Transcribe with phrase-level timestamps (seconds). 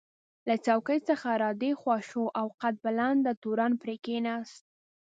[0.47, 4.63] له څوکۍ څخه را دې خوا شو او قد بلنده تورن پرې کېناست.